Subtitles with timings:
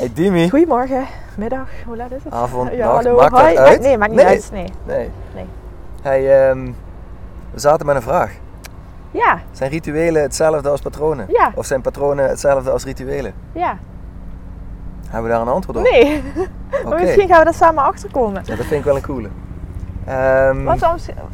[0.00, 0.50] Hey Dimi.
[0.50, 1.04] Goedemorgen,
[1.36, 2.32] middag, hoe laat is het?
[2.32, 3.80] Avond, ja, maakt dat uit?
[3.80, 4.28] Nee, maakt niet Nee.
[4.28, 4.50] uit.
[4.52, 4.68] Nee.
[4.86, 5.10] Nee.
[5.34, 5.44] Nee.
[6.02, 6.64] Hey, ehm,
[7.50, 8.32] we zaten met een vraag.
[9.10, 11.26] Ja, Zijn rituelen hetzelfde als patronen?
[11.28, 11.52] Ja.
[11.54, 13.32] Of zijn patronen hetzelfde als rituelen?
[13.52, 13.78] ja.
[15.08, 15.82] Hebben we daar een antwoord op?
[15.82, 16.22] Nee,
[16.88, 18.42] maar misschien gaan we daar samen achter komen.
[18.44, 19.28] Ja, dat vind ik wel een coole.
[20.06, 20.80] Ehm, Wat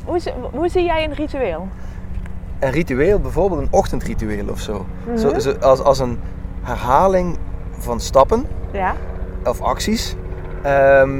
[0.05, 0.21] hoe,
[0.53, 1.69] hoe zie jij een ritueel?
[2.59, 4.87] een ritueel, bijvoorbeeld een ochtendritueel of zo.
[5.07, 5.17] Mhm.
[5.17, 6.19] zo, zo als, als een
[6.63, 7.39] herhaling
[7.79, 8.95] van stappen Ja?
[9.45, 10.15] of acties
[10.63, 11.11] ehm,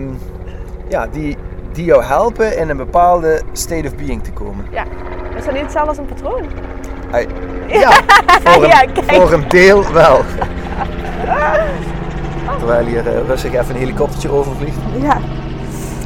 [0.89, 1.37] ja, die,
[1.73, 4.67] die jou helpen in een bepaalde state of being te komen.
[4.71, 4.85] Ja.
[5.37, 6.43] Is dat niet hetzelfde als een patroon?
[7.67, 7.91] Ja,
[8.45, 9.13] voor een, Ja, kijk.
[9.13, 10.21] voor een deel wel.
[12.59, 14.77] Terwijl hier eh, rustig even een helikoptertje overvliegt.
[15.01, 15.19] Ja.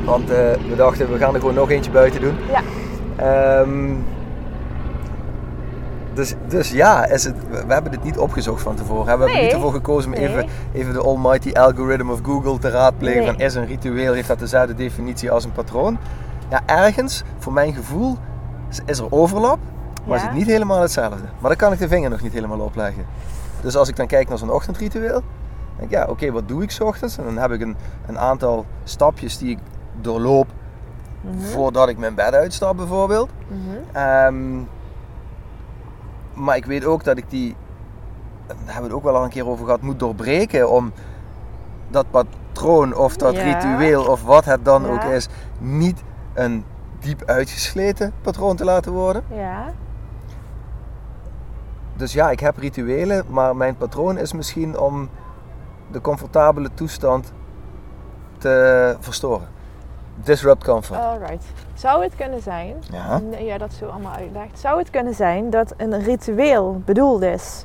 [0.05, 0.37] Want eh,
[0.69, 2.37] we dachten, we gaan er gewoon nog eentje buiten doen.
[2.51, 2.61] Ja.
[3.17, 3.91] Ehm,
[6.21, 7.35] dus, dus ja, is het,
[7.67, 9.05] we hebben dit niet opgezocht van tevoren.
[9.05, 10.29] We hebben niet ervoor gekozen om Nee.
[10.29, 13.23] even, even de almighty algorithm of Google te raadplegen.
[13.23, 13.27] Nee.
[13.33, 15.99] Van is een ritueel, heeft dat dezelfde definitie als een patroon?
[16.51, 18.17] Ja, ergens, voor mijn gevoel,
[18.87, 19.59] is, er overlap,
[20.07, 21.23] maar is het niet helemaal hetzelfde.
[21.39, 23.05] Maar dan kan ik de vinger nog niet helemaal opleggen.
[23.61, 25.23] Dus als ik dan kijk naar zo'n ochtendritueel,
[25.77, 27.19] denk ik, ja, oké, wat doe ik 's ochtends?
[27.19, 27.77] En dan heb ik een,
[28.07, 29.59] een aantal stapjes die ik
[30.01, 30.47] doorloop
[31.23, 31.41] Mhm.
[31.41, 33.31] voordat ik mijn bed uitstap bijvoorbeeld.
[33.49, 33.97] Mhm.
[33.97, 34.59] Ehm,
[36.41, 37.57] maar ik weet ook dat ik die,
[38.47, 40.93] daar hebben we het ook wel al een keer over gehad, moet doorbreken om
[41.91, 43.43] dat patroon of dat Ja.
[43.43, 44.89] ritueel of wat het dan Ja.
[44.89, 45.29] ook is,
[45.59, 46.03] niet
[46.35, 46.65] een
[46.99, 49.25] diep uitgesleten patroon te laten worden.
[49.31, 49.73] Ja.
[51.97, 55.09] Dus ja, ik heb rituelen, maar mijn patroon is misschien om
[55.91, 57.33] de comfortabele toestand
[58.39, 59.49] te verstoren.
[60.25, 61.01] Disrupt comfort.
[61.01, 61.45] Alright.
[61.75, 63.21] Zou het kunnen zijn, Ja.
[63.39, 67.65] jij dat zo allemaal uitlegt, zou het kunnen zijn dat een ritueel bedoeld is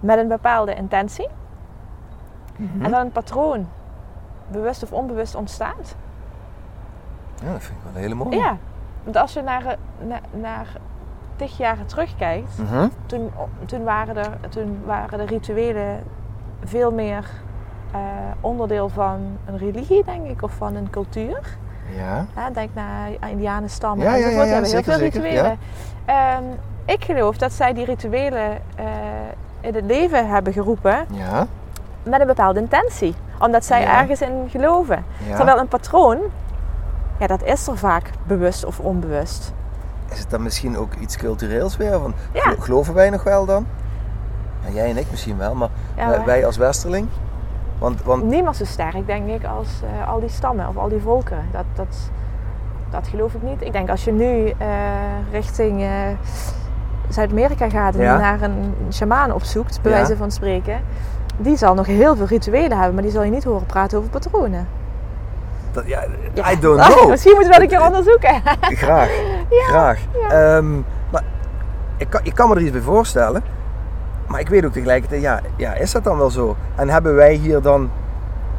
[0.00, 1.28] met een bepaalde intentie
[2.56, 2.84] Mhm.
[2.84, 3.68] en dat een patroon
[4.50, 5.94] bewust of onbewust ontstaat?
[7.44, 8.36] Ja, dat vind ik wel een hele mooie.
[8.36, 8.56] Ja.
[9.04, 9.76] Want als je naar,
[10.06, 10.66] naar, naar
[11.36, 12.88] tig jaren terugkijkt, Mhm.
[13.06, 13.30] toen,
[13.66, 16.02] toen, waren er, toen waren de rituelen
[16.64, 17.24] veel meer
[17.92, 17.98] eh,
[18.40, 21.40] onderdeel van een religie, denk ik, of van een cultuur.
[21.96, 22.26] Ja.
[22.52, 24.36] Denk naar indianenstammen Ja, ja, enzovoort.
[24.36, 25.58] ja, Die hebben heel zeker, veel zeker, rituelen.
[26.04, 26.42] Ehm,
[26.84, 28.84] ik geloof dat zij die rituelen eh,
[29.60, 31.46] in het leven hebben geroepen Ja.
[32.02, 33.14] met een bepaalde intentie.
[33.38, 34.00] Omdat zij Ja.
[34.00, 35.04] ergens in geloven.
[35.28, 35.36] ja.
[35.36, 36.18] Terwijl een patroon,
[37.18, 39.52] ja, dat is er vaak bewust of onbewust.
[40.10, 41.92] Is het dan misschien ook iets cultureels weer?
[42.00, 42.42] Van, Ja.
[42.42, 43.66] gelo- Geloven wij nog wel dan?
[44.66, 47.08] Ja, jij en ik misschien wel, Ja, maar- wij als Westerling?
[47.78, 49.68] Want, want Niemand zo sterk, denk ik, als
[50.00, 51.38] eh, al die stammen of al die volken.
[51.52, 51.96] Dat, dat,
[52.90, 53.62] dat geloof ik niet.
[53.62, 54.66] Ik denk als je nu eh,
[55.32, 55.88] richting eh,
[57.08, 58.16] Zuid-Amerika gaat en Ja.
[58.18, 59.98] naar een shamaan opzoekt, bij Ja.
[59.98, 60.80] wijze van spreken,
[61.36, 64.10] die zal nog heel veel rituelen hebben, maar die zal je niet horen praten over
[64.10, 64.68] patronen.
[65.72, 66.04] dat, ja,
[66.34, 66.50] Ja.
[66.50, 67.08] I don't know.
[67.10, 68.42] Misschien moeten we dat een keer onderzoeken.
[68.60, 69.10] Graag,
[69.70, 69.98] graag.
[70.28, 70.74] Ehm,
[71.10, 71.22] maar
[71.96, 73.42] ik kan, ik kan me er iets bij voorstellen.
[74.28, 76.56] Maar ik weet ook tegelijkertijd, ja, ja, is dat dan wel zo?
[76.76, 77.90] En hebben wij hier dan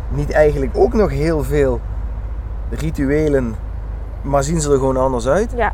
[0.10, 1.80] niet eigenlijk ook nog heel veel
[2.69, 3.56] rituelen,
[4.21, 5.54] maar zien ze er gewoon anders uit?
[5.56, 5.71] ja,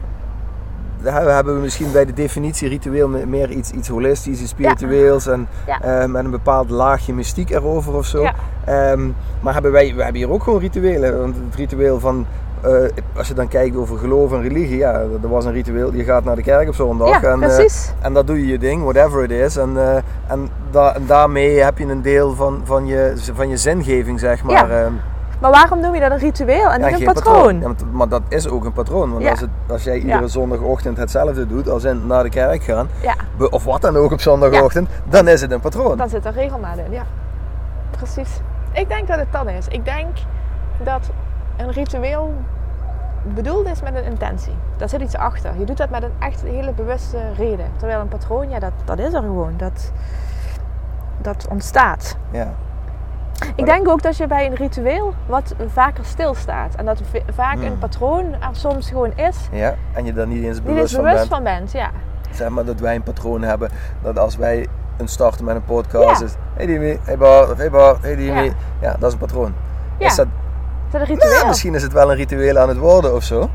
[1.02, 5.28] Daar hebben we misschien bij de definitie ritueel me- meer iets, iets holistisch, iets spiritueels
[5.28, 5.48] en
[5.82, 6.08] Ja.
[6.08, 8.22] met een bepaald laagje mystiek erover of zo.
[8.22, 8.34] Ja.
[8.66, 9.10] Ehm,
[9.40, 11.20] maar hebben wij, we hebben hier ook gewoon rituelen.
[11.22, 12.26] Want het ritueel van
[12.62, 12.72] eh,
[13.18, 14.92] als je dan kijkt over geloof en religie, ja,
[15.22, 15.94] dat was een ritueel.
[15.94, 17.22] Je gaat naar de kerk op zondag.
[17.22, 17.66] Ja, en, eh,
[18.02, 19.58] en dat doe je je ding, whatever it is.
[19.58, 19.96] En, eh,
[20.28, 24.44] en, da- en daarmee heb je een deel van, van, je, van je zingeving, zeg
[24.44, 24.54] maar.
[24.70, 24.84] Ja.
[24.84, 24.92] ehm,
[25.40, 27.60] Maar waarom noem je dat een ritueel en ja, niet een patroon?
[27.60, 29.12] Ja, maar, dat is ook een patroon.
[29.14, 32.88] Want als, het, als jij iedere zondagochtend hetzelfde doet, als in naar de kerk gaan,
[33.50, 35.98] of wat dan ook op zondagochtend, dan is het een patroon.
[35.98, 36.92] dan zit er regelmaat in.
[36.92, 37.04] Ja,
[37.98, 38.30] precies.
[38.72, 39.68] Ik denk dat het dan is.
[39.68, 40.16] Ik denk
[40.84, 41.10] dat
[41.58, 42.34] een ritueel
[43.24, 44.54] bedoeld is met een intentie.
[44.78, 45.60] Daar zit iets achter.
[45.60, 47.66] Je doet dat met een echt hele bewuste reden.
[47.78, 49.54] Terwijl een patroon, ja, dat, dat is er gewoon.
[49.58, 49.92] Dat,
[51.18, 52.18] dat ontstaat.
[52.32, 52.48] Ja.
[53.56, 56.76] Ik denk ook dat je bij een ritueel wat vaker stilstaat.
[56.76, 57.02] En dat
[57.34, 57.66] vaak Hmm.
[57.66, 59.38] een patroon er soms gewoon is.
[59.52, 61.34] ja, en je daar niet eens Niet bewust eens van bewust bent.
[61.34, 61.90] van bent, ja.
[62.32, 63.70] Zeg maar dat wij een patroon hebben,
[64.02, 64.68] dat als wij
[64.98, 66.26] een starten met een podcast Ja.
[66.26, 68.44] is, hey Dimi, hey Bart, of hey Bart, hey Dimi.
[68.44, 68.52] Ja.
[68.82, 68.92] Ja.
[69.00, 69.54] dat is een patroon.
[69.98, 70.06] Ja.
[70.08, 70.28] Is dat,
[71.04, 71.34] Ritueel?
[71.34, 73.50] ja, misschien is het wel een ritueel aan het worden of zo.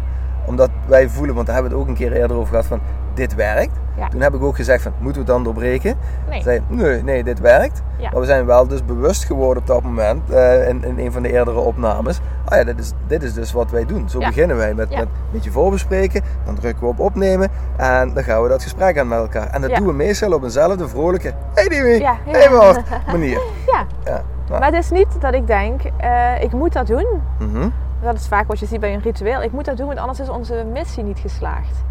[0.47, 2.81] Omdat wij voelen, want daar hebben we het ook een keer eerder over gehad, van
[3.15, 3.73] dit werkt.
[3.97, 4.09] Ja.
[4.09, 5.97] Toen heb ik ook gezegd van, moeten we het dan doorbreken?
[6.29, 6.43] Nee.
[6.43, 7.83] Zei, nee, nee, dit werkt.
[7.99, 8.11] Ja.
[8.11, 11.23] Maar we zijn wel dus bewust geworden op dat moment, eh, in, in een van
[11.23, 12.21] de eerdere opnames.
[12.45, 14.09] Ah ja, dit is, dit is dus wat wij doen.
[14.09, 14.27] Zo Ja.
[14.27, 16.23] beginnen wij met, met een beetje voorbespreken.
[16.45, 19.47] Dan drukken we op opnemen en dan gaan we dat gesprek aan met elkaar.
[19.51, 23.41] En dat doen we meestal op eenzelfde vrolijke, hey Dimi, hey Bart, manier.
[23.67, 24.23] Ja, Ja.
[24.49, 27.07] Nou, maar het is niet dat ik denk, eh, ik moet dat doen.
[27.39, 27.69] mhm.
[28.03, 29.43] Dat is vaak wat je ziet bij een ritueel.
[29.43, 31.85] Ik moet dat doen, want anders is onze missie niet geslaagd.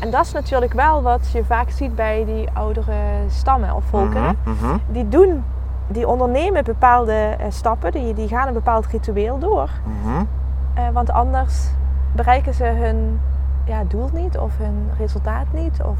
[0.00, 2.94] En dat is natuurlijk wel wat je vaak ziet bij die oudere
[3.28, 4.22] stammen of volken.
[4.44, 4.76] Mhm, mhm.
[4.88, 5.44] Die doen,
[5.86, 9.70] die ondernemen bepaalde eh, stappen, die, die gaan een bepaald ritueel door.
[9.84, 10.24] Mhm.
[10.74, 11.68] Eh, want anders
[12.12, 13.20] bereiken ze hun
[13.64, 15.82] ja, doel niet of hun resultaat niet.
[15.82, 15.98] Of...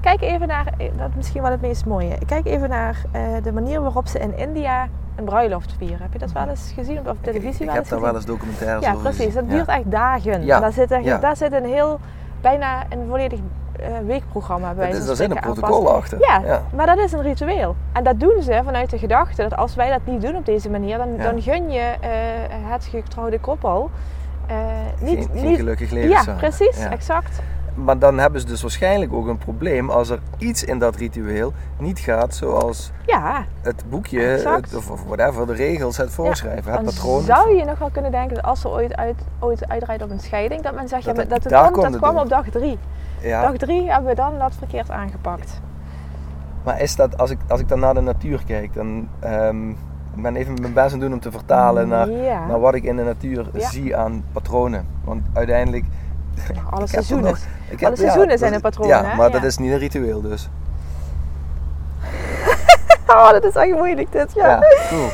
[0.00, 2.18] Kijk even naar, eh, dat is misschien wel het meest mooie.
[2.26, 3.02] Kijk even naar
[3.42, 6.00] de manier waarop ze in India een bruiloft vieren.
[6.00, 8.14] Heb je dat wel eens gezien op Ik, televisie ik wel heb eens daar wel
[8.14, 9.24] eens documentaires Ja, over precies.
[9.24, 9.40] gezien.
[9.40, 10.44] Dat duurt echt dagen.
[10.44, 11.18] Ja, Daar, zit echt, ja.
[11.18, 12.00] daar zit een heel,
[12.40, 13.38] bijna een volledig
[13.80, 14.90] eh, weekprogramma bij.
[14.90, 16.18] Is- Daar zit een protocol achter.
[16.20, 16.62] Ja, ja.
[16.74, 17.76] maar dat is een ritueel.
[17.92, 20.70] En dat doen ze vanuit de gedachte dat als wij dat niet doen op deze
[20.70, 21.22] manier, dan, Ja.
[21.30, 22.10] dan gun je eh,
[22.50, 23.90] het getrouwde koppel
[24.46, 24.56] eh,
[25.00, 26.40] niet, Geen, geen niet gelukkig leven ja, samen.
[26.40, 26.90] precies, Ja.
[26.90, 27.40] exact.
[27.84, 31.52] Maar dan hebben ze dus waarschijnlijk ook een probleem als er iets in dat ritueel
[31.78, 37.22] niet gaat zoals Ja, het boekje het- of, whatever, de regels het voorschrijven, het patroon.
[37.22, 40.20] zou je nog wel kunnen denken dat als ze ooit, uit, ooit uitrijdt op een
[40.20, 42.44] scheiding, dat men zegt, Dat ja, het dat, daar kwam, dat het kwam op dag
[42.50, 42.78] drie.
[43.20, 45.60] Ja, Dag drie hebben we dan dat verkeerd aangepakt.
[46.64, 49.70] maar is dat, als ik, als ik dan naar de natuur kijk, dan ehm,
[50.14, 52.46] ik ben even mijn best aan het doen om te vertalen naar, Ja.
[52.46, 53.68] naar wat ik in de natuur Ja.
[53.68, 54.86] zie aan patronen.
[55.04, 55.84] Want uiteindelijk...
[56.70, 57.30] Alle seizoenen.
[57.30, 57.38] nog-
[57.68, 59.16] ik heb- Alle seizoenen zijn een patroon, Ja, hè?
[59.16, 59.32] maar Ja.
[59.32, 60.48] dat is niet een ritueel dus.
[63.06, 64.48] Oh, dat is echt moeilijk dit, ja.
[64.48, 65.08] Ja, cool.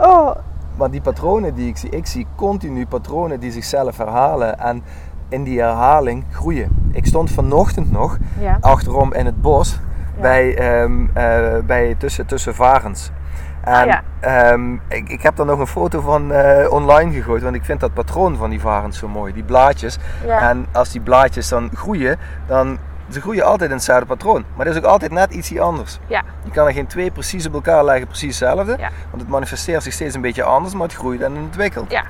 [0.10, 0.30] Oh,
[0.76, 4.82] Maar die patronen die ik zie, ik zie continu patronen die zichzelf herhalen en
[5.28, 6.90] in die herhaling groeien.
[6.92, 8.16] Ik stond vanochtend nog
[8.60, 9.78] achterom in het bos
[10.20, 13.10] bij, ehm, eh, bij tussen, tussen varens.
[13.68, 14.02] En Ah, ja.
[14.20, 17.80] ehm, ik, ik heb daar nog een foto van eh, online gegooid, want ik vind
[17.80, 19.98] dat patroon van die varens zo mooi, die blaadjes.
[20.26, 20.48] Ja.
[20.48, 22.78] En als die blaadjes dan groeien, dan
[23.10, 24.44] ze groeien altijd in hetzelfde patroon.
[24.56, 25.98] Maar dat is ook altijd net ietsje anders.
[26.06, 26.22] Ja.
[26.44, 28.76] Je kan er geen twee precies op elkaar leggen, precies hetzelfde.
[28.78, 28.88] Ja.
[29.10, 31.90] Want het manifesteert zich steeds een beetje anders, maar het groeit en ontwikkelt.
[31.90, 32.04] Ja.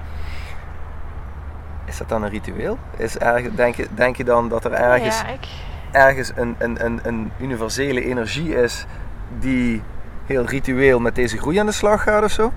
[1.85, 2.79] Is dat dan een ritueel?
[2.97, 5.47] Is ergens, denk, je, denk je dan dat er ergens, Ja, ik...
[5.91, 8.87] ergens een, een, een, een universele energie is
[9.39, 9.83] die
[10.29, 12.53] heel ritueel met deze groei aan de slag gaat of zo?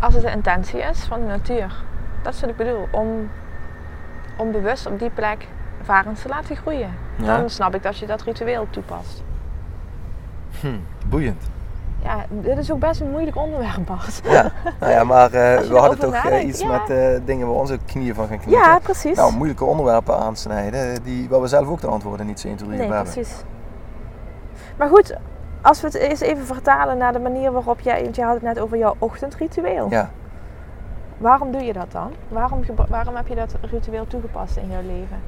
[0.00, 1.74] Als het de intentie is van de natuur.
[2.22, 2.88] Dat is wat ik bedoel.
[2.90, 3.30] Om,
[4.36, 5.46] om bewust op die plek
[5.82, 6.94] varens te laten groeien.
[7.16, 7.36] Ja.
[7.38, 9.22] Dan snap ik dat je dat ritueel toepast.
[10.60, 11.42] Hm, boeiend.
[12.02, 14.20] Ja, dit is ook best een moeilijk onderwerp, Bart.
[14.24, 16.66] Ja, nou ja, maar eh, we hadden toch eh, iets ja.
[16.66, 18.64] met eh, dingen waar onze knieën van gaan knippen.
[18.64, 19.16] Ja, precies.
[19.16, 22.68] Nou, moeilijke onderwerpen aansnijden, die, waar we zelf ook de antwoorden niet zo 1, 2,
[22.68, 23.12] 3 nee, hebben.
[23.12, 23.42] precies.
[24.76, 25.16] Maar goed,
[25.62, 28.02] als we het eens even vertalen naar de manier waarop jij...
[28.02, 29.86] Want je had het net over jouw ochtendritueel.
[29.90, 30.10] Ja,
[31.18, 32.12] Waarom doe je dat dan?
[32.28, 35.20] Waarom, waarom heb je dat ritueel toegepast in jouw leven?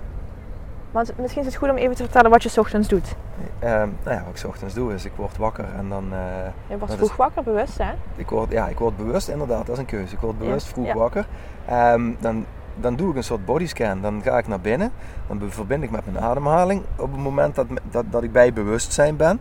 [0.90, 3.14] Want misschien is het goed om even te vertellen wat je 's ochtends doet.
[3.58, 6.04] ehm, nou ja, wat ik 's ochtends doe is, ik word wakker en dan...
[6.12, 6.18] eh,
[6.66, 7.92] Je wordt vroeg is- wakker, bewust hè?
[8.16, 10.14] Ik word, ja, ik word bewust, inderdaad, dat is een keuze.
[10.14, 10.94] Ik word bewust vroeg ja.
[10.94, 11.26] wakker.
[11.66, 12.44] Ehm, dan,
[12.76, 14.00] dan doe ik een soort bodyscan.
[14.00, 14.92] Dan ga ik naar binnen.
[15.26, 16.82] Dan verbind ik met mijn ademhaling.
[16.96, 19.40] Op het moment dat, dat, dat ik bij bewustzijn ben,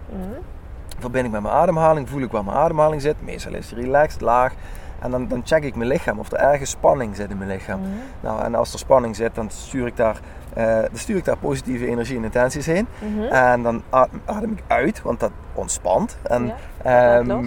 [1.01, 1.11] Mhm.
[1.11, 2.09] verbind ik met mijn ademhaling.
[2.09, 3.15] Voel ik waar mijn ademhaling zit.
[3.19, 4.53] Meestal is die relaxed, laag.
[4.99, 7.79] En dan, dan check ik mijn lichaam of er ergens spanning zit in mijn lichaam.
[7.79, 7.89] Mhm.
[8.19, 10.19] Nou, en als er spanning zit, dan stuur ik daar,
[10.53, 12.87] eh, dan stuur ik daar positieve energie en intenties heen.
[12.99, 13.21] Mhm.
[13.21, 13.83] En dan
[14.25, 16.17] adem, ik uit, want dat ontspant.
[16.23, 16.45] En,
[16.83, 17.45] Ja, ehm,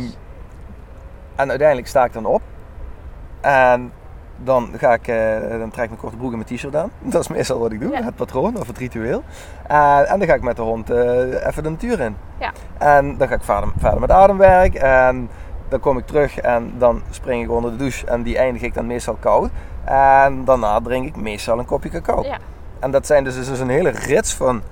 [1.37, 2.43] en uiteindelijk sta ik dan op.
[3.41, 3.93] En
[4.37, 6.91] dan, ga ik, eh, dan trek ik mijn korte broek en mijn t-shirt aan.
[7.13, 8.03] Dat is meestal wat ik doe, Ja.
[8.03, 9.23] het patroon of het ritueel.
[9.67, 12.17] Eh, en dan ga ik met de hond eh, even de natuur in.
[12.39, 12.53] Ja.
[12.79, 14.75] En dan ga ik verder, verder met ademwerk.
[14.75, 15.29] En
[15.69, 18.07] dan kom ik terug en dan spring ik onder de douche.
[18.07, 19.51] En die eindig ik dan meestal koud.
[19.85, 22.23] En daarna drink ik meestal een kopje cacao.
[22.23, 22.39] Ja.
[22.81, 24.63] En dat zijn dus, dus een hele rits van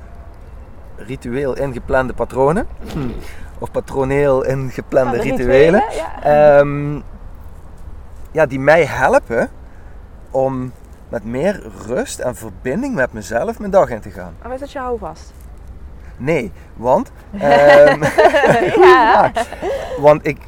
[0.96, 2.66] ritueel ingeplande patronen.
[2.92, 2.98] Hm.
[3.58, 5.84] Of patroneel ingeplande rituelen.
[5.90, 6.22] Ja.
[6.58, 7.00] Ehm,
[8.32, 9.50] ja, die mij helpen
[10.30, 10.72] om
[11.08, 14.34] met meer rust en verbinding met mezelf mijn dag in te gaan.
[14.46, 15.32] Of is dat je houvast?
[16.16, 18.02] Nee, want, ehm,
[18.82, 19.32] ja.
[19.98, 20.38] want ik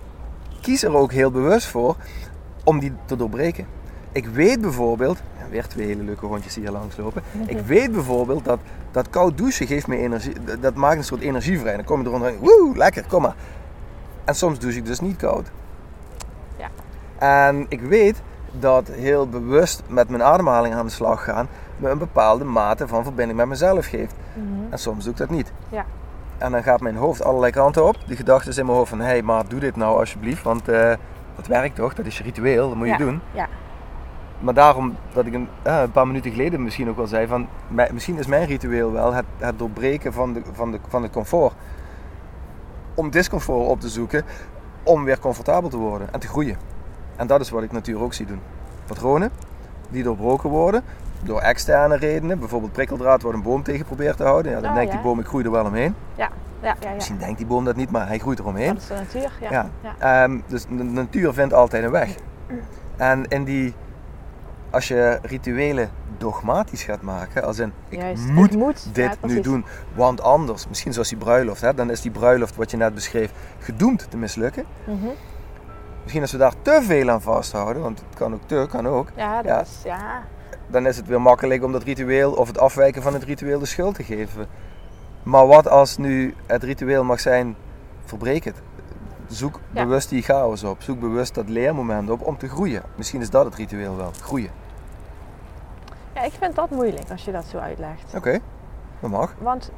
[0.61, 1.97] kies er ook heel bewust voor
[2.65, 3.67] om die te doorbreken.
[4.13, 5.19] Ik weet bijvoorbeeld,
[5.51, 7.23] weer twee hele leuke hondjes die hier langslopen.
[7.47, 8.59] Ik weet bijvoorbeeld dat,
[8.91, 11.77] dat koud douchen geeft me energie, dat- maakt een soort energie vrij.
[11.77, 13.35] Dan kom je eronder, woe, lekker, kom maar.
[14.25, 15.51] En soms douche ik dus niet koud.
[17.25, 21.99] En ik weet dat heel bewust met mijn ademhaling aan de slag gaan me een
[21.99, 24.15] bepaalde mate van verbinding met mezelf geeft.
[24.35, 24.73] Mhm.
[24.73, 25.53] En soms doe ik dat niet.
[25.69, 25.85] Ja.
[26.39, 27.97] En dan gaat mijn hoofd allerlei kanten op.
[28.07, 30.69] De gedachte is in mijn hoofd van, hé, hey, maar doe dit nou alsjeblieft, want
[30.69, 30.93] eh,
[31.37, 32.99] dat werkt toch, dat is je ritueel, dat moet je Ja.
[32.99, 33.21] doen.
[33.33, 33.49] Ja.
[34.39, 37.49] Maar daarom dat ik een, eh, een paar minuten geleden misschien ook wel zei van,
[37.93, 41.55] misschien is mijn ritueel wel het, het doorbreken van, de, van, de, van het comfort.
[42.95, 44.25] Om discomfort op te zoeken,
[44.83, 46.57] om weer comfortabel te worden en te groeien.
[47.17, 48.41] En dat is wat ik natuurlijk ook zie doen.
[48.87, 49.31] Patronen
[49.89, 50.83] die doorbroken worden
[51.23, 52.39] door externe redenen.
[52.39, 54.53] Bijvoorbeeld prikkeldraad waar een boom tegen probeert te houden.
[54.53, 54.97] Ja, dan Oh, denkt ja.
[54.97, 55.95] die boom, ik groei er wel omheen.
[56.17, 56.29] Ja.
[56.63, 56.77] Ja.
[56.81, 56.93] Ja.
[56.95, 58.75] Misschien denkt die boom dat niet, maar hij groeit eromheen.
[58.75, 59.31] Dat is de natuur.
[59.41, 59.51] Ja.
[59.51, 59.71] Ja.
[59.99, 60.23] Ja.
[60.23, 62.15] Ehm, dus de natuur vindt altijd een weg.
[62.97, 63.75] En in die,
[64.71, 68.29] als je rituelen dogmatisch gaat maken, als in ik Juist.
[68.29, 68.95] moet Ik moet.
[68.95, 72.57] dit Ja, nu doen, want anders, misschien zoals die bruiloft, hè, dan is die bruiloft
[72.57, 74.65] wat je net beschreef gedoemd te mislukken.
[74.87, 75.07] Mhm.
[76.05, 79.09] Misschien als we daar te veel aan vasthouden, want het kan ook te, kan ook,
[79.17, 79.61] Ja, dat Ja.
[79.61, 79.81] is...
[79.85, 80.23] Ja.
[80.67, 83.67] dan is het weer makkelijk om dat ritueel of het afwijken van het ritueel de
[83.67, 84.47] schuld te geven.
[85.23, 87.57] Maar wat als nu het ritueel mag zijn,
[88.05, 88.63] verbreek het.
[89.27, 89.83] Zoek Ja.
[89.83, 90.83] bewust die chaos op.
[90.83, 92.83] Zoek bewust dat leermoment op om te groeien.
[92.97, 94.51] Misschien is dat het ritueel wel, groeien.
[96.15, 98.15] ja, ik vind dat moeilijk als je dat zo uitlegt.
[98.17, 98.39] Oké,
[99.01, 99.35] dat mag.
[99.39, 99.71] Want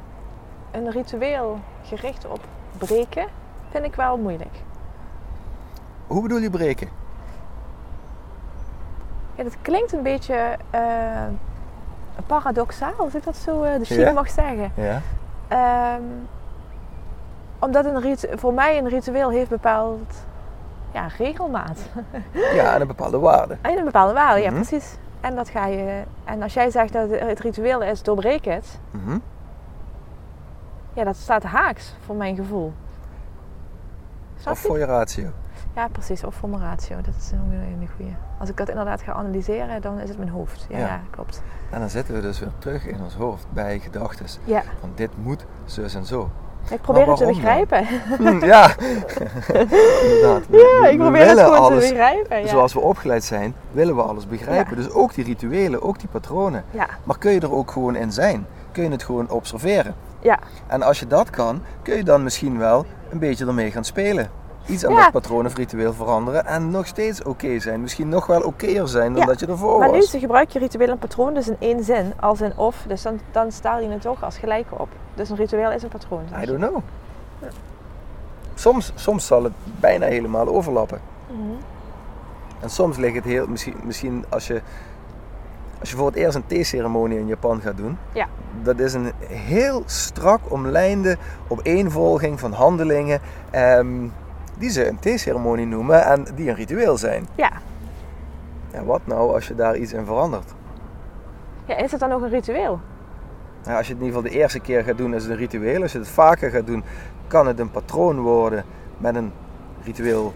[0.71, 2.39] een ritueel gericht op
[2.77, 3.27] breken
[3.71, 4.55] vind ik wel moeilijk.
[6.07, 6.89] Hoe bedoel je breken?
[9.35, 10.81] Ja, dat klinkt een beetje eh,
[12.25, 14.11] paradoxaal, als ik dat zo eh, de chic Ja?
[14.11, 14.71] mag zeggen.
[14.75, 15.01] Ja.
[15.47, 16.01] Ehm,
[17.59, 20.13] omdat een rit- voor mij een ritueel heeft bepaald
[20.91, 21.79] ja, regelmaat.
[22.53, 23.57] ja, en een bepaalde waarde.
[23.61, 24.61] En een bepaalde waarde, ja Mhm.
[24.61, 24.95] precies.
[25.21, 29.17] En, dat ga je, en als jij zegt dat het ritueel is doorbreek het, Mhm.
[30.93, 32.73] ja, dat staat haaks voor mijn gevoel.
[34.37, 35.29] Snap Of voor je ratio.
[35.77, 36.23] Ja, precies.
[36.23, 36.95] Of voor mijn ratio.
[36.95, 38.15] Dat is een hele goeie.
[38.39, 40.65] Als ik dat inderdaad ga analyseren, dan is het mijn hoofd.
[40.69, 40.85] Ja, Ja.
[40.87, 41.01] ja.
[41.09, 41.41] klopt.
[41.69, 44.25] En dan zitten we dus weer terug in ons hoofd bij gedachten.
[44.43, 46.29] Ja, Van dit moet zus en zo.
[46.69, 47.33] ik probeer het te dan?
[47.33, 47.85] begrijpen.
[48.17, 48.75] Hm, ja,
[50.03, 50.47] inderdaad.
[50.49, 52.41] We- Ja, ik probeer het gewoon alles te begrijpen.
[52.41, 52.47] Ja.
[52.47, 54.75] Zoals we opgeleid zijn, willen we alles begrijpen.
[54.75, 56.63] Dus ook die rituelen, ook die patronen.
[57.03, 58.45] Maar kun je er ook gewoon in zijn?
[58.71, 59.95] Kun je het gewoon observeren?
[60.19, 63.83] ja, En als je dat kan, kun je dan misschien wel een beetje ermee gaan
[63.83, 64.29] spelen.
[64.67, 65.01] Iets aan Ja.
[65.03, 67.81] dat patroon of ritueel veranderen en nog steeds oké zijn.
[67.81, 69.27] Misschien nog wel okéer zijn dan Ja.
[69.27, 70.15] dat je ervoor maar nu was.
[70.19, 72.83] gebruik je ritueel en patroon dus in één zin, als in of.
[72.87, 74.89] Dus dan, dan je het toch als gelijk op.
[75.15, 76.21] Dus een ritueel is een patroon.
[76.29, 76.77] zeg I don't know.
[78.55, 80.99] Soms, soms zal het bijna helemaal overlappen.
[81.27, 81.41] Mhm.
[82.59, 84.61] En soms ligt het heel, misschien, misschien als je,
[85.79, 87.97] als je voor het eerst een theeceremonie in Japan gaat doen.
[88.11, 88.27] Ja.
[88.63, 93.19] Dat is een heel strak omlijnde opeenvolging van handelingen
[93.51, 94.07] ehm,
[94.57, 97.27] die ze een theeceremonie noemen en die een ritueel zijn.
[97.35, 97.51] Ja.
[98.73, 100.53] Ja, wat nou als je daar iets in verandert?
[101.65, 102.79] ja, is het dan nog een ritueel?
[103.63, 105.37] Nou, als je het in ieder geval de eerste keer gaat doen, is het een
[105.37, 105.81] ritueel.
[105.81, 106.83] Als je het vaker gaat doen,
[107.27, 108.65] kan het een patroon worden
[108.97, 109.31] met een
[109.83, 110.33] ritueel.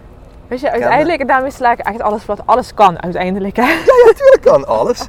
[0.48, 3.56] Weet je, uiteindelijk, daarmee sla ik echt alles wat alles kan uiteindelijk.
[3.56, 3.62] Hè?
[4.06, 5.08] Natuurlijk kan alles.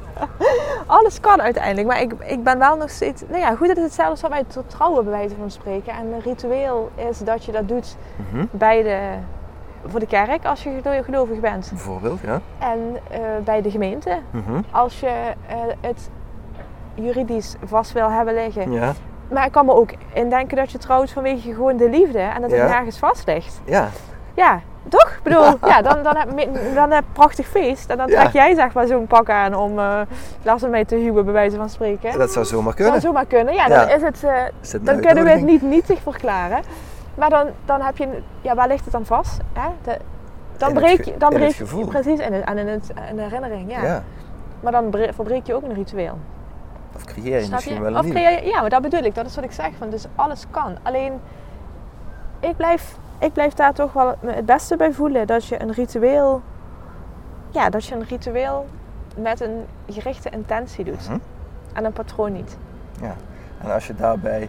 [0.86, 3.22] Alles kan uiteindelijk, maar ik, ik ben wel nog steeds...
[3.28, 5.92] Nou ja, goed, het is hetzelfde wat wij tot trouwen bij wijze van spreken.
[5.92, 7.96] En een ritueel is dat je dat doet
[8.32, 8.44] Mhm.
[8.50, 8.98] bij de,
[9.86, 11.68] voor de kerk als je gelo- gelovig bent.
[11.70, 12.40] Bijvoorbeeld, ja.
[12.58, 14.60] En eh, bij de gemeente Mhm.
[14.70, 15.06] als je
[15.46, 16.10] eh, het
[16.94, 18.72] juridisch vast wil hebben liggen.
[18.72, 18.92] Ja.
[19.32, 22.50] Maar ik kan me ook indenken dat je trouwt vanwege gewoon de liefde en dat
[22.50, 22.66] het Ja.
[22.68, 23.60] nergens vast ligt.
[23.64, 23.88] Ja.
[24.34, 25.08] Ja, toch?
[25.10, 25.82] Ik bedoel, ja.
[25.82, 27.90] dan, dan, heb, je- dan heb prachtig feest.
[27.90, 28.20] En dan Ja.
[28.20, 30.00] trek jij zeg maar zo'n pak aan om uh,
[30.42, 32.18] Lars en mij te huwen, bij wijze van spreken.
[32.18, 32.92] Dat zou zomaar Dat kunnen.
[33.00, 33.54] zou zomaar kunnen.
[33.54, 36.62] Ja, dan, is het, eh, Is dan kunnen we het niet nietig verklaren.
[37.14, 38.08] Maar dan, dan heb je,
[38.40, 39.38] ja, waar ligt het dan vast?
[39.52, 39.68] Hè?
[39.82, 39.98] De,
[40.56, 41.86] Dan in breek je, dan breek je gevoel.
[41.86, 42.68] precies en in, en in,
[43.08, 43.82] in de herinnering, ja.
[43.82, 44.02] Ja.
[44.60, 46.18] Maar dan bre- verbreek je ook een ritueel.
[46.96, 47.80] Of creëer je Snap misschien je?
[47.82, 49.14] wel een Of creëer ja, maar dat bedoel ik.
[49.14, 49.68] Dat is wat ik zeg.
[49.78, 50.76] Van, dus alles kan.
[50.82, 51.20] Alleen,
[52.40, 55.26] ik blijf, ik blijf daar toch wel het beste bij voelen.
[55.26, 56.42] Dat je een ritueel...
[57.50, 58.66] Ja, dat je een ritueel
[59.16, 61.08] met een gerichte intentie doet.
[61.08, 61.18] Mhm.
[61.72, 62.56] En een patroon niet.
[63.00, 63.14] Ja.
[63.62, 64.48] En als je daarbij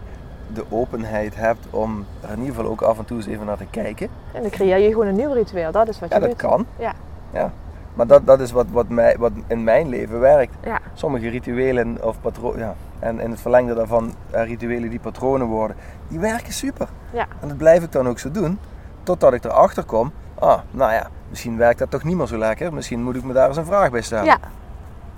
[0.54, 3.56] de openheid hebt om er in ieder geval ook af en toe eens even naar
[3.56, 4.08] te kijken.
[4.32, 5.72] En dan creëer je gewoon een nieuw ritueel.
[5.72, 6.40] Dat is wat Ja, je dat doet.
[6.40, 6.66] kan.
[6.78, 6.92] Ja.
[7.32, 7.50] ja.
[7.96, 10.54] Maar dat, dat is wat, wat, mij, wat in mijn leven werkt.
[10.64, 10.78] Ja.
[10.94, 15.76] Sommige rituelen of patronen, ja, en in het verlengde daarvan eh, rituelen die patronen worden,
[16.08, 16.88] die werken super.
[17.12, 17.26] Ja.
[17.40, 18.58] En dat blijf ik dan ook zo doen,
[19.02, 22.72] totdat ik erachter kom, ah, nou ja, misschien werkt dat toch niet meer zo lekker,
[22.72, 24.24] misschien moet ik me daar eens een vraag bij stellen.
[24.24, 24.38] ja.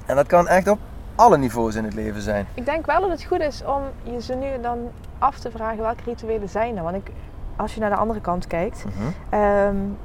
[0.06, 0.78] En dat kan echt op
[1.14, 2.46] alle niveaus in het leven zijn.
[2.54, 4.78] Ik denk wel dat het goed is om je zo nu dan
[5.18, 6.82] af te vragen welke rituelen zijn er.
[6.82, 7.10] Want ik,
[7.56, 8.84] als je naar de andere kant kijkt,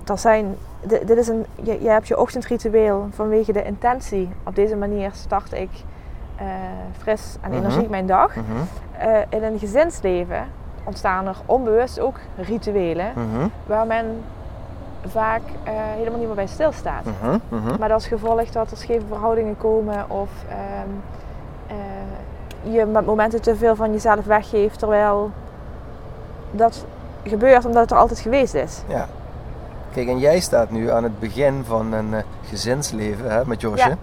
[0.03, 4.29] dat zijn, di- dit is een, je, je hebt je ochtendritueel vanwege de intentie.
[4.43, 5.69] Op deze manier start ik
[6.35, 6.45] eh,
[6.97, 7.59] fris en Mhm.
[7.59, 8.35] energiek mijn dag.
[8.35, 8.45] Mhm.
[8.97, 10.45] Eh, in een gezinsleven
[10.83, 13.47] ontstaan er onbewust ook rituelen Mhm.
[13.65, 14.23] waar men
[15.05, 17.03] vaak eh, helemaal niet meer bij stilstaat.
[17.79, 20.89] Maar dat is gevolg dat er scheve verhoudingen komen of ehm,
[22.63, 25.31] eh, je met momenten te veel van jezelf weggeeft terwijl
[26.51, 26.85] dat
[27.23, 28.81] gebeurt omdat het er altijd geweest is.
[28.87, 29.05] Ja.
[29.93, 33.87] Kijk, en jij staat nu aan het begin van een eh, gezinsleven hè, met Josje.
[33.89, 33.97] Ja.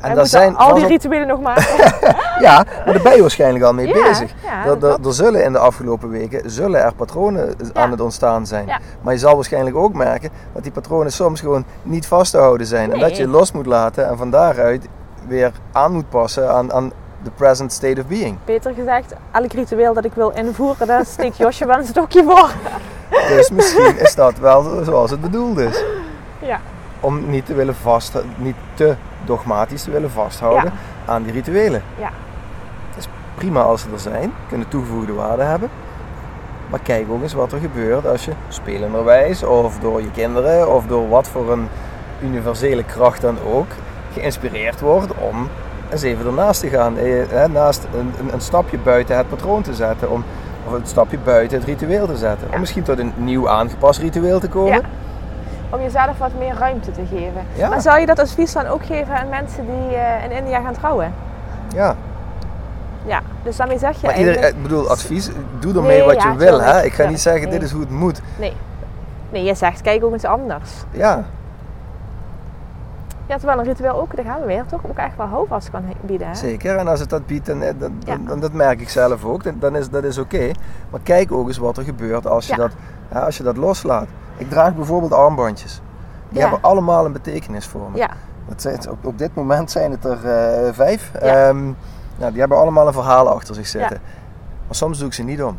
[0.00, 1.64] En daar zijn al die rituelen nog maken.
[2.40, 4.34] Ja, maar daar ben je waarschijnlijk al mee Ja, bezig.
[4.44, 8.46] ja, er, dat er, zullen in de afgelopen weken zullen er patronen aan het ontstaan
[8.46, 8.66] zijn.
[8.66, 8.78] Ja.
[9.02, 12.66] Maar je zal waarschijnlijk ook merken dat die patronen soms gewoon niet vast te houden
[12.66, 12.92] zijn.
[12.92, 14.88] En dat je los moet laten en van daaruit
[15.28, 18.36] weer aan moet passen aan, aan the present state of being.
[18.44, 22.50] Beter gezegd, elk ritueel dat ik wil invoeren, daar steekt Josje wel een stokje voor.
[23.28, 25.84] Dus misschien is dat wel zoals het bedoeld is.
[26.38, 26.60] Ja,
[27.00, 31.12] Om niet te willen vast, niet te dogmatisch te willen vasthouden Ja.
[31.12, 31.82] aan die rituelen.
[31.98, 32.10] ja,
[33.34, 35.70] prima als ze er zijn, kunnen toegevoegde waarde hebben.
[36.70, 40.86] Maar kijk ook eens wat er gebeurt als je spelenderwijs of door je kinderen of
[40.86, 41.68] door wat voor een
[42.22, 43.66] universele kracht dan ook
[44.12, 45.48] geïnspireerd wordt om
[45.90, 46.96] eens even ernaast te gaan.
[46.98, 50.10] Eh, eh, naast een, een, een stapje buiten het patroon te zetten.
[50.10, 50.24] Om,
[50.66, 52.46] of een stapje buiten het ritueel te zetten.
[52.48, 52.54] Ja.
[52.54, 54.72] Om misschien tot een nieuw aangepast ritueel te komen.
[54.72, 54.80] ja.
[55.72, 57.46] Om jezelf wat meer ruimte te geven.
[57.54, 57.68] Ja.
[57.68, 60.72] Maar zou je dat advies dan ook geven aan mensen die eh, in India gaan
[60.72, 61.12] trouwen?
[61.74, 61.96] Ja.
[63.04, 66.34] Ja, dus daarmee zeg je Maar ieder, ik bedoel, advies, doe ermee Nee, wat je
[66.36, 66.60] wil.
[66.60, 66.82] Hè?
[66.82, 68.20] Ik ga niet zeggen, dit is hoe het moet.
[68.38, 68.52] Nee.
[69.30, 70.70] Nee, je zegt kijk ook eens anders.
[70.90, 71.24] Ja,
[73.30, 75.82] Ja, terwijl een ritueel ook, daar gaan we weer, toch ook echt wel houvast kan
[76.00, 76.26] bieden.
[76.28, 76.34] Hè?
[76.34, 78.16] Zeker, en als het dat biedt, dan, Ja.
[78.26, 80.50] dan- dat merk ik zelf ook, dan, dan is dat is oké.
[80.90, 82.58] Maar kijk ook eens wat er gebeurt als je, Ja.
[82.58, 82.70] dat,
[83.12, 84.06] ja, als je dat loslaat.
[84.36, 85.80] Ik draag bijvoorbeeld armbandjes.
[86.28, 87.96] Die hebben allemaal een betekenis voor me.
[87.98, 88.10] Ja,
[88.48, 91.10] Dat zijn, op, op dit moment zijn het er eh, vijf.
[91.12, 91.48] Ja.
[91.48, 91.64] Ehm,
[92.18, 93.98] nou, die hebben allemaal een verhaal achter zich zitten.
[94.66, 95.58] Maar soms doe ik ze niet om.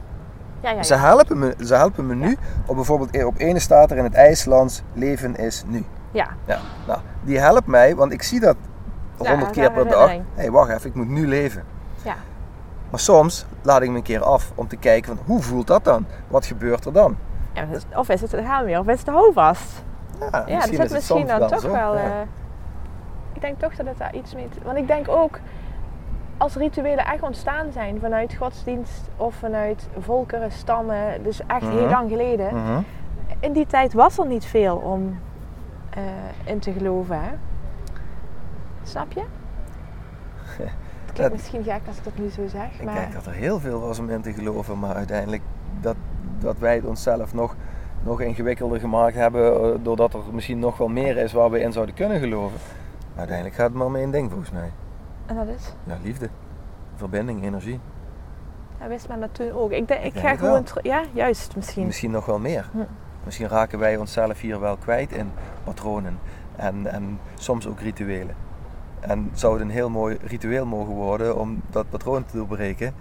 [0.60, 0.84] ja, ja.
[0.84, 2.38] Ze helpen me, ze helpen me nu.
[2.66, 5.86] Op bijvoorbeeld eh, op ene staat er in het IJslands leven is nu.
[6.12, 6.28] Ja.
[6.46, 8.56] Ja, nou, die helpt mij, want ik zie dat
[9.22, 10.10] Ja, honderd keer zo'n per dag.
[10.10, 11.64] Hé, hey, wacht even, ik moet nu leven.
[12.04, 12.16] ja.
[12.90, 15.84] Maar soms laat ik me een keer af om te kijken van hoe voelt dat
[15.84, 16.06] dan?
[16.28, 17.16] Wat gebeurt er dan?
[17.54, 19.84] Ja, dus- Of is het, daar gaan we weer, of is het de houvast?
[20.20, 21.96] Ja, Ja, dat is misschien soms dan toch zo, wel.
[21.96, 22.02] ja.
[22.04, 22.12] eh,
[23.34, 24.48] ik denk toch dat het daar iets mee.
[24.64, 25.40] Want ik denk ook,
[26.38, 31.90] als rituelen echt ontstaan zijn vanuit godsdienst of vanuit volkeren, stammen, dus echt heel Mhm.
[31.90, 32.56] lang geleden.
[32.56, 32.82] Mhm.
[33.40, 35.20] In die tijd was er niet veel om
[35.92, 36.02] eh,
[36.52, 37.22] in te geloven.
[37.22, 37.30] Hè?
[38.84, 39.24] Snap je?
[40.58, 43.26] Het klinkt Dat- misschien gek als ik dat nu zo zeg, Ik maar denk dat
[43.26, 45.42] er heel veel was om in te geloven, maar uiteindelijk
[45.82, 45.96] dat,
[46.40, 47.56] dat wij het onszelf nog,
[48.04, 51.72] nog ingewikkelder gemaakt hebben, eh, doordat er misschien nog wel meer is waar we in
[51.72, 52.58] zouden kunnen geloven.
[53.16, 54.72] Uiteindelijk gaat het maar om één ding volgens mij.
[55.26, 55.74] en dat is.
[55.84, 56.30] Ja, liefde,
[56.96, 57.80] verbinding, energie.
[58.80, 59.72] Dat wist men dat toen ook.
[59.72, 60.66] Ik, denk, ik denk ga gewoon.
[60.82, 61.86] Ja, juist misschien.
[61.86, 62.70] Misschien nog wel meer.
[62.72, 62.78] Hm.
[63.24, 65.32] Misschien raken wij onszelf hier wel kwijt in
[65.64, 66.20] patronen
[66.56, 68.36] en, en soms ook rituelen.
[69.00, 72.94] En zou het een heel mooi ritueel mogen worden om dat patroon te doorbreken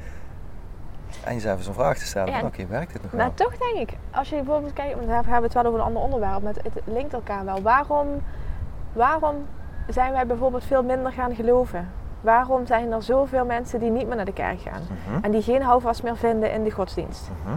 [1.24, 2.40] en jezelf eens een vraag te stellen: Ja.
[2.42, 3.48] oké, werkt dit nog Nou, wel?
[3.48, 5.84] toch denk ik, als je bijvoorbeeld kijkt, want daar hebben we het wel over een
[5.86, 7.62] ander onderwerp, maar het, het linkt elkaar wel.
[7.62, 8.06] Waarom,
[8.92, 9.34] waarom
[9.88, 11.88] zijn wij bijvoorbeeld veel minder gaan geloven?
[12.20, 14.82] Waarom zijn er zoveel mensen die niet meer naar de kerk gaan?
[14.82, 17.30] Mhm, En die geen houvast meer vinden in de godsdienst?
[17.44, 17.56] mhm.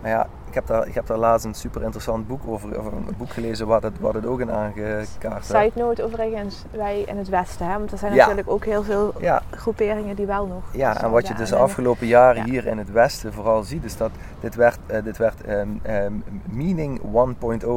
[0.00, 3.14] Maar ja, ik, heb daar, ik heb daar laatst een super interessant boek over, een
[3.18, 7.28] boek gelezen wat het, wat het ook in aangekaart Side note overigens, wij in het
[7.28, 7.72] Westen, hè?
[7.72, 9.42] want er zijn natuurlijk ook heel veel ja.
[9.50, 10.62] groeperingen die wel nog...
[10.72, 13.96] Ja, en wat je dus de afgelopen jaren hier in het Westen vooral ziet, is
[13.96, 17.06] dat dit werd, uh, dit werd um, um, Meaning 1.0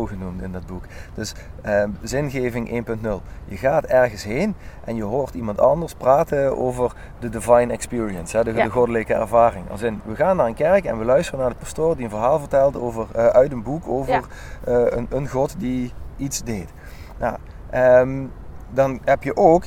[0.05, 0.83] genoemd in dat boek.
[1.13, 1.33] Dus
[1.65, 3.09] um, zingeving 1.0.
[3.45, 8.43] Je gaat ergens heen en je hoort iemand anders praten over de divine experience, hè,
[8.43, 9.69] de, de goddelijke ervaring.
[9.71, 12.09] Als in, we gaan naar een kerk en we luisteren naar de pastoor die een
[12.09, 14.21] verhaal vertelt over, uh, uit een boek over ja.
[14.67, 16.69] uh, een, een, god die iets deed.
[17.17, 17.37] Nou,
[17.73, 18.31] um,
[18.69, 19.63] dan heb je ook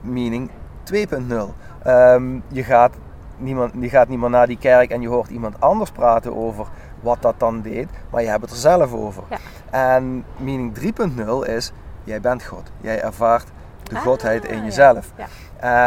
[0.00, 0.50] meaning
[0.94, 0.96] 2.0.
[1.86, 2.92] Um, je, gaat
[3.36, 6.66] niemand, je gaat niemand naar die kerk en je hoort iemand anders praten over
[7.00, 9.22] wat dat dan deed, maar je hebt het er zelf over.
[9.30, 9.38] Ja.
[9.70, 10.78] En meaning
[11.44, 11.72] 3.0 is,
[12.04, 12.70] jij bent God.
[12.80, 13.48] Jij ervaart
[13.82, 15.12] de ah, godheid in jezelf.
[15.16, 15.26] Ja.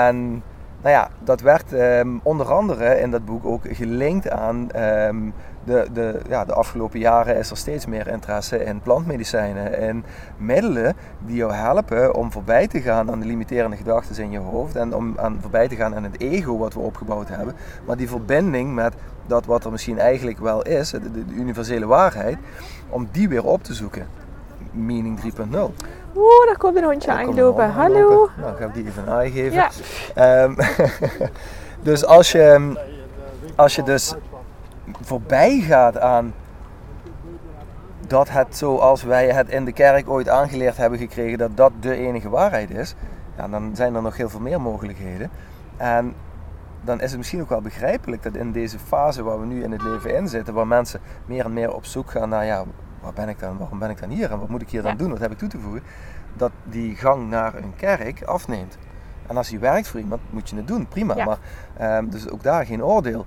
[0.08, 0.44] En
[0.86, 5.88] nou ja, dat werd um, onder andere in dat boek ook gelinkt aan um, de,
[5.94, 10.06] de, ja, de afgelopen jaren is er steeds meer interesse in plantmedicijnen en
[10.38, 10.96] middelen
[11.26, 14.96] die jou helpen om voorbij te gaan aan de limiterende gedachten in je hoofd en
[14.96, 17.56] om aan voorbij te gaan aan het ego wat we opgebouwd hebben.
[17.86, 18.94] Maar die verbinding met
[19.28, 22.38] dat wat er misschien eigenlijk wel is, de, de universele waarheid,
[22.90, 24.08] om die weer op te zoeken.
[24.72, 25.58] Meaning 3.0.
[26.16, 27.72] Oeh, daar komt een hondje aangelopen.
[27.72, 28.30] Hallo.
[28.38, 29.70] Nou, ga ik die even een aai geven.
[30.16, 30.44] Ja.
[30.44, 30.56] Um,
[31.90, 32.74] dus als je,
[33.56, 34.14] als je dus
[35.02, 36.34] voorbij gaat aan
[38.08, 41.96] dat het zoals wij het in de kerk ooit aangeleerd hebben gekregen, dat dat de
[41.96, 42.96] enige waarheid is,
[43.38, 45.30] ja, dan zijn er nog heel veel meer mogelijkheden.
[45.78, 46.16] En
[46.82, 49.72] dan is het misschien ook wel begrijpelijk dat in deze fase waar we nu in
[49.72, 52.64] het leven in zitten, waar mensen meer en meer op zoek gaan naar, ja,
[53.06, 54.92] waar ben ik dan, waarom ben ik dan hier en wat moet ik hier dan
[54.92, 54.98] ja.
[54.98, 55.84] doen, wat heb ik toe te voegen,
[56.34, 58.78] dat die gang naar een kerk afneemt.
[59.28, 61.16] En als die werkt voor iemand, moet je het doen, prima.
[61.16, 61.26] Ja.
[61.26, 63.26] Maar, um, dus ook daar geen oordeel.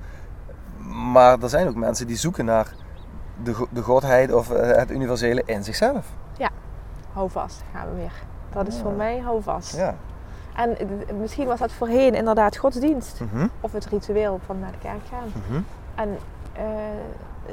[1.12, 2.74] Maar er zijn ook mensen die zoeken naar
[3.42, 6.06] de, de godheid of uh, het universele in zichzelf.
[6.38, 6.50] Ja,
[7.12, 8.12] hou vast, gaan we weer.
[8.52, 8.82] Dat is ja.
[8.82, 9.76] voor mij hou vast.
[9.76, 9.94] Ja.
[10.54, 10.76] En
[11.20, 13.20] misschien was dat voorheen inderdaad godsdienst.
[13.20, 13.50] Mm -hmm.
[13.60, 15.32] Of het ritueel van naar de kerk gaan.
[15.34, 15.64] Mm -hmm.
[15.94, 16.18] En
[16.56, 16.64] uh,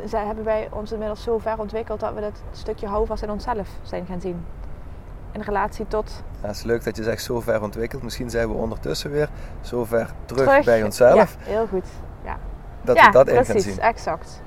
[0.06, 3.70] zij hebben wij ons inmiddels zo ver ontwikkeld dat we dat stukje houvast in onszelf
[3.82, 4.46] zijn gaan zien.
[5.32, 6.24] In relatie tot.
[6.42, 8.04] Ja, het is leuk dat je zegt zo ver ontwikkeld.
[8.04, 9.30] Misschien zijn we ondertussen weer
[9.62, 10.66] zo ver terug, terug.
[10.66, 11.38] bij onszelf.
[11.40, 11.88] Ja, heel goed.
[12.24, 12.38] Ja.
[12.82, 13.82] Dat ja, we dat in precies, gaan zien.
[13.82, 14.42] exact.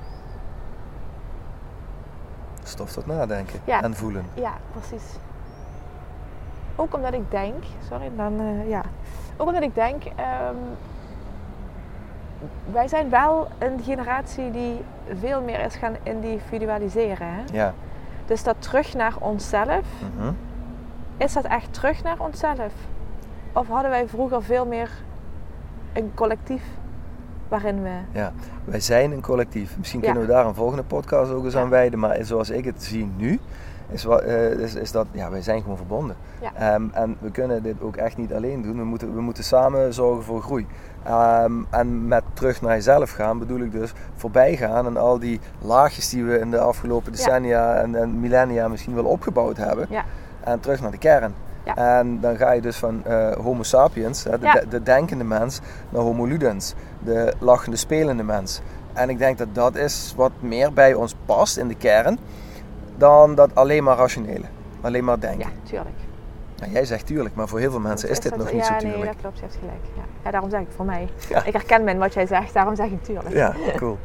[2.63, 3.81] Stof tot nadenken ja.
[3.81, 4.25] en voelen.
[4.33, 5.03] Ja, precies.
[6.75, 8.83] Ook omdat ik denk, sorry, dan uh, ja.
[9.37, 10.57] Ook omdat ik denk, um,
[12.71, 14.81] wij zijn wel een generatie die
[15.19, 17.27] veel meer is gaan individualiseren.
[17.27, 17.41] Hè?
[17.51, 17.73] Ja.
[18.25, 20.35] Dus dat terug naar onszelf, mm -hmm.
[21.17, 22.73] is dat echt terug naar onszelf?
[23.53, 24.89] Of hadden wij vroeger veel meer
[25.93, 26.63] een collectief
[27.47, 27.89] waarin we.
[28.11, 28.31] Ja,
[28.65, 29.77] wij zijn een collectief.
[29.77, 30.05] Misschien Ja.
[30.05, 31.59] kunnen we daar een volgende podcast ook eens Ja.
[31.61, 31.99] aan wijden.
[31.99, 33.39] Maar zoals ik het zie nu,
[33.89, 36.15] is, eh, is, is dat ja, wij zijn gewoon verbonden.
[36.41, 36.51] Ja.
[36.53, 38.77] Ehm, en we kunnen dit ook echt niet alleen doen.
[38.77, 40.67] We moeten, we moeten samen zorgen voor groei.
[41.03, 45.39] Ehm, en met terug naar jezelf gaan bedoel ik dus voorbij gaan aan al die
[45.61, 49.87] laagjes die we in de afgelopen decennia en, en millennia misschien wel opgebouwd hebben.
[49.89, 50.03] Ja.
[50.39, 51.33] En terug naar de kern.
[51.63, 51.75] Ja.
[51.75, 55.59] En dan ga je dus van eh, Homo sapiens, de, de, de denkende mens,
[55.89, 58.61] naar Homo ludens, de lachende spelende mens.
[58.93, 62.19] En ik denk dat dat is wat meer bij ons past in de kern
[62.97, 64.45] dan dat alleen maar rationele,
[64.81, 65.49] alleen maar denken.
[65.49, 66.08] ja, tuurlijk.
[66.59, 68.79] Nou, jij zegt tuurlijk, maar voor heel veel mensen is dit dat- nog niet ja,
[68.79, 69.05] zo nee, tuurlijk.
[69.11, 69.85] dat klopt, je hebt gelijk.
[69.95, 70.01] Ja.
[70.23, 71.09] ja, daarom zeg ik voor mij.
[71.29, 71.43] Ja.
[71.45, 73.35] Ik herken me in wat jij zegt, daarom zeg ik tuurlijk.
[73.35, 73.97] Ja, cool.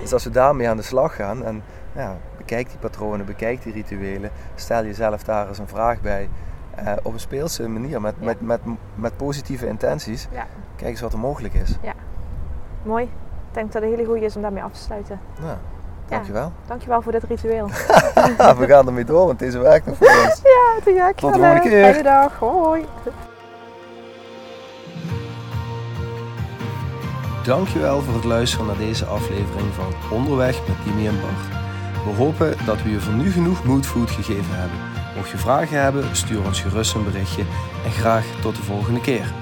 [0.00, 1.62] Dus als we daarmee aan de slag gaan en
[1.92, 6.28] ja, bekijk die patronen, bekijk die rituelen, stel jezelf daar eens een vraag bij.
[6.74, 8.24] eh, op een speelse manier, met, Ja.
[8.26, 8.60] met, met,
[8.94, 10.28] met positieve intenties.
[10.32, 10.46] Ja.
[10.76, 11.76] Kijk eens wat er mogelijk is.
[12.82, 13.04] Mooi.
[13.04, 13.10] Ik
[13.56, 15.20] denk dat het een hele goede is om daarmee af te sluiten.
[15.40, 15.56] Nou,
[16.10, 16.52] dankjewel.
[16.66, 17.66] Dankjewel voor dit ritueel.
[18.58, 20.40] we gaan ermee door, want deze werkt nog voor ons.
[20.42, 21.16] ja, te gek.
[21.16, 21.84] Tot de volgende keer.
[21.84, 22.38] Fijne dag.
[22.38, 22.86] Hoi.
[27.44, 31.58] Dankjewel voor het luisteren naar deze aflevering van Onderweg met Dimi en Bart.
[32.04, 34.78] We hopen dat we je voor nu genoeg moodfood gegeven hebben.
[35.16, 37.42] Mocht je vragen hebben, stuur ons gerust een berichtje
[37.84, 39.32] en graag tot de volgende keer.